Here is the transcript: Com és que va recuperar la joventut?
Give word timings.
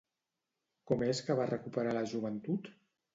Com 0.91 1.03
és 1.07 1.21
que 1.27 1.35
va 1.39 1.47
recuperar 1.49 1.93
la 1.99 2.01
joventut? 2.15 2.71